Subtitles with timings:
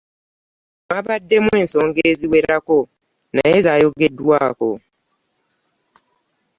[0.87, 2.77] Mwabaddemu ensonga eziwerako
[3.35, 4.69] naye zaayogeddwaako.